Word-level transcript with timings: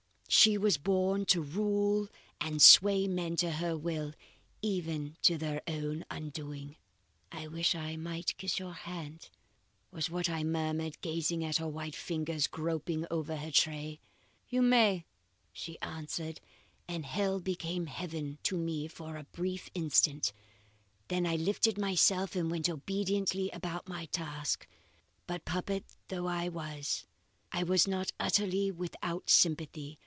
She 0.33 0.57
was 0.57 0.77
born 0.77 1.25
to 1.25 1.41
rule 1.41 2.07
and 2.39 2.61
sway 2.61 3.05
men 3.05 3.35
to 3.35 3.51
her 3.51 3.77
will 3.77 4.13
even 4.61 5.17
to 5.23 5.37
their 5.37 5.61
own 5.67 6.05
undoing." 6.09 6.77
"'I 7.33 7.47
wish 7.47 7.75
I 7.75 7.97
might 7.97 8.37
kiss 8.37 8.57
your 8.57 8.71
hand,' 8.71 9.29
was 9.91 10.09
what 10.09 10.29
I 10.29 10.45
murmured, 10.45 11.01
gazing 11.01 11.43
at 11.43 11.57
her 11.57 11.67
white 11.67 11.97
fingers 11.97 12.47
groping 12.47 13.05
over 13.11 13.35
her 13.35 13.51
tray. 13.51 13.99
"'You 14.47 14.61
may,' 14.61 15.03
she 15.51 15.77
answered, 15.81 16.39
and 16.87 17.05
hell 17.05 17.41
became 17.41 17.87
heaven 17.87 18.39
to 18.43 18.57
me 18.57 18.87
for 18.87 19.17
a 19.17 19.25
brief 19.33 19.69
instant. 19.75 20.31
Then 21.09 21.25
I 21.27 21.35
lifted 21.35 21.77
myself 21.77 22.37
and 22.37 22.49
went 22.49 22.69
obediently 22.69 23.49
about 23.51 23.89
my 23.89 24.05
task. 24.05 24.65
"But 25.27 25.43
puppet 25.43 25.83
though 26.07 26.25
I 26.25 26.47
was, 26.47 27.05
I 27.51 27.63
was 27.63 27.85
not 27.85 28.13
utterly 28.17 28.71
without 28.71 29.29
sympathy. 29.29 29.99